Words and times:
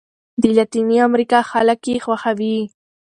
د 0.41 0.43
لاتیني 0.57 0.97
امریکا 1.09 1.39
خلک 1.51 1.79
یې 1.89 1.97
خوښوي. 2.05 2.57